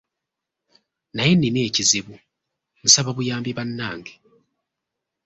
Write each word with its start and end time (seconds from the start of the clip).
"Naye 1.15 1.33
nnina 1.35 1.59
ekizibu, 1.69 2.15
nsaba 2.85 3.09
buyambi 3.17 3.51
bannange." 3.57 4.13